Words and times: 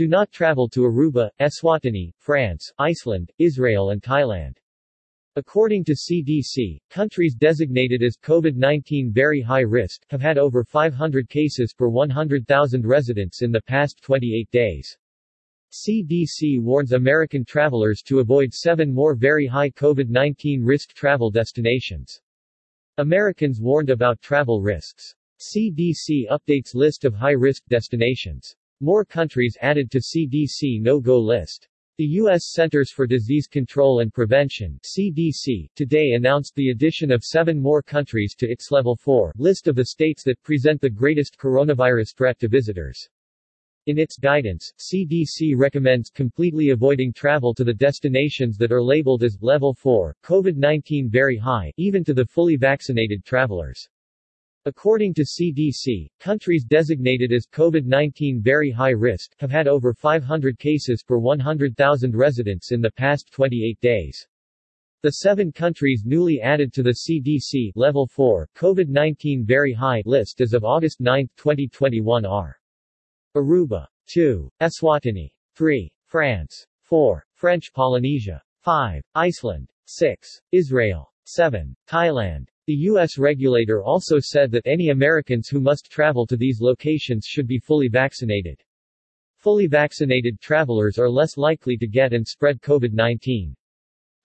Do 0.00 0.08
not 0.08 0.32
travel 0.32 0.66
to 0.70 0.84
Aruba, 0.84 1.28
Eswatini, 1.40 2.14
France, 2.16 2.72
Iceland, 2.78 3.30
Israel 3.36 3.90
and 3.90 4.00
Thailand. 4.00 4.56
According 5.36 5.84
to 5.84 5.92
CDC, 5.92 6.80
countries 6.88 7.34
designated 7.34 8.02
as 8.02 8.16
COVID-19 8.16 9.12
very 9.12 9.42
high 9.42 9.60
risk 9.60 10.06
have 10.08 10.22
had 10.22 10.38
over 10.38 10.64
500 10.64 11.28
cases 11.28 11.74
per 11.74 11.90
100,000 11.90 12.86
residents 12.86 13.42
in 13.42 13.52
the 13.52 13.60
past 13.60 14.00
28 14.00 14.50
days. 14.50 14.96
CDC 15.70 16.62
warns 16.62 16.92
American 16.92 17.44
travelers 17.44 18.00
to 18.06 18.20
avoid 18.20 18.54
seven 18.54 18.90
more 18.90 19.14
very 19.14 19.46
high 19.46 19.68
COVID-19 19.68 20.60
risk 20.62 20.94
travel 20.94 21.30
destinations. 21.30 22.22
Americans 22.96 23.60
warned 23.60 23.90
about 23.90 24.22
travel 24.22 24.62
risks. 24.62 25.14
CDC 25.38 26.26
updates 26.30 26.74
list 26.74 27.04
of 27.04 27.12
high-risk 27.12 27.64
destinations. 27.68 28.56
More 28.82 29.04
countries 29.04 29.58
added 29.60 29.90
to 29.90 29.98
CDC 29.98 30.80
no-go 30.80 31.18
list. 31.18 31.68
The 31.98 32.06
U.S. 32.22 32.46
Centers 32.46 32.90
for 32.90 33.06
Disease 33.06 33.46
Control 33.46 34.00
and 34.00 34.10
Prevention 34.10 34.80
CDC, 34.82 35.68
today 35.76 36.12
announced 36.12 36.54
the 36.54 36.70
addition 36.70 37.12
of 37.12 37.22
seven 37.22 37.60
more 37.60 37.82
countries 37.82 38.34
to 38.38 38.50
its 38.50 38.70
Level 38.70 38.96
4 38.96 39.34
list 39.36 39.68
of 39.68 39.76
the 39.76 39.84
states 39.84 40.22
that 40.24 40.42
present 40.42 40.80
the 40.80 40.88
greatest 40.88 41.36
coronavirus 41.36 42.16
threat 42.16 42.38
to 42.38 42.48
visitors. 42.48 43.06
In 43.84 43.98
its 43.98 44.16
guidance, 44.16 44.72
CDC 44.78 45.54
recommends 45.58 46.08
completely 46.08 46.70
avoiding 46.70 47.12
travel 47.12 47.52
to 47.56 47.64
the 47.64 47.74
destinations 47.74 48.56
that 48.56 48.72
are 48.72 48.82
labeled 48.82 49.22
as 49.22 49.36
Level 49.42 49.74
4, 49.74 50.16
COVID-19 50.24 51.10
very 51.10 51.36
high, 51.36 51.70
even 51.76 52.02
to 52.04 52.14
the 52.14 52.24
fully 52.24 52.56
vaccinated 52.56 53.26
travelers. 53.26 53.86
According 54.66 55.14
to 55.14 55.22
CDC, 55.22 56.10
countries 56.18 56.64
designated 56.64 57.32
as 57.32 57.46
COVID-19 57.46 58.42
very 58.42 58.70
high 58.70 58.90
risk 58.90 59.32
have 59.38 59.50
had 59.50 59.66
over 59.66 59.94
500 59.94 60.58
cases 60.58 61.02
per 61.02 61.16
100,000 61.16 62.14
residents 62.14 62.70
in 62.70 62.82
the 62.82 62.90
past 62.90 63.32
28 63.32 63.80
days. 63.80 64.28
The 65.02 65.12
seven 65.12 65.50
countries 65.50 66.02
newly 66.04 66.42
added 66.42 66.74
to 66.74 66.82
the 66.82 66.98
CDC 67.08 67.72
Level 67.74 68.06
4 68.06 68.50
COVID-19 68.54 69.46
very 69.46 69.72
high 69.72 70.02
list 70.04 70.42
as 70.42 70.52
of 70.52 70.62
August 70.62 71.00
9, 71.00 71.26
2021 71.38 72.26
are 72.26 72.60
Aruba 73.34 73.86
2. 74.08 74.50
Eswatini 74.60 75.32
3. 75.54 75.90
France 76.04 76.66
4. 76.82 77.24
French 77.32 77.72
Polynesia 77.72 78.42
5. 78.60 79.02
Iceland 79.14 79.70
6. 79.86 80.42
Israel 80.52 81.10
7. 81.24 81.74
Thailand 81.88 82.48
The 82.70 82.86
U.S. 82.86 83.18
regulator 83.18 83.82
also 83.82 84.20
said 84.20 84.52
that 84.52 84.64
any 84.64 84.90
Americans 84.90 85.48
who 85.48 85.60
must 85.60 85.90
travel 85.90 86.24
to 86.28 86.36
these 86.36 86.60
locations 86.60 87.26
should 87.26 87.48
be 87.48 87.58
fully 87.58 87.88
vaccinated. 87.88 88.62
Fully 89.38 89.66
vaccinated 89.66 90.40
travelers 90.40 90.96
are 90.96 91.10
less 91.10 91.36
likely 91.36 91.76
to 91.78 91.88
get 91.88 92.12
and 92.12 92.24
spread 92.24 92.60
COVID-19. 92.60 93.56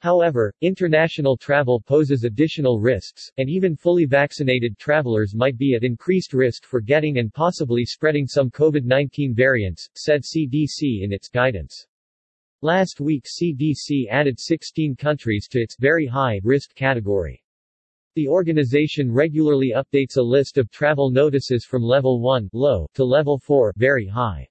However, 0.02 0.54
international 0.62 1.38
travel 1.38 1.82
poses 1.82 2.24
additional 2.24 2.80
risks, 2.80 3.32
and 3.40 3.50
even 3.50 3.76
fully 3.76 4.06
vaccinated 4.06 4.78
travelers 4.78 5.34
might 5.34 5.58
be 5.58 5.74
at 5.74 5.84
increased 5.84 6.32
risk 6.32 6.66
for 6.66 6.82
getting 6.82 7.18
and 7.18 7.34
possibly 7.34 7.84
spreading 7.84 8.28
some 8.28 8.52
COVID-19 8.52 9.34
variants, 9.36 9.90
said 9.96 10.22
CDC 10.22 11.02
in 11.02 11.12
its 11.12 11.30
guidance. 11.30 11.88
Last 12.62 13.02
week 13.02 13.26
CDC 13.26 14.08
added 14.12 14.40
16 14.40 14.98
countries 14.98 15.48
to 15.50 15.60
its 15.60 15.78
very 15.80 16.06
high 16.06 16.40
risk 16.44 16.76
category. 16.76 17.42
The 18.16 18.30
organization 18.30 19.12
regularly 19.12 19.74
updates 19.76 20.16
a 20.16 20.22
list 20.22 20.58
of 20.58 20.72
travel 20.72 21.12
notices 21.12 21.66
from 21.66 21.84
level 21.84 22.22
1 22.22 22.50
low 22.54 22.88
to 22.94 23.04
level 23.04 23.38
4 23.38 23.74
very 23.76 24.08
high. 24.08 24.48